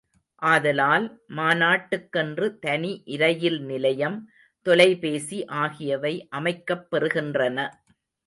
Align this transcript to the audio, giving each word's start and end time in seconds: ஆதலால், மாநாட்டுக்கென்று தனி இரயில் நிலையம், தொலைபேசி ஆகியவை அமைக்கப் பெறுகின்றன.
ஆதலால், 0.41 1.03
மாநாட்டுக்கென்று 1.29 2.59
தனி 2.59 3.01
இரயில் 3.05 3.59
நிலையம், 3.61 4.17
தொலைபேசி 4.65 5.45
ஆகியவை 5.45 6.27
அமைக்கப் 6.29 6.87
பெறுகின்றன. 6.91 7.67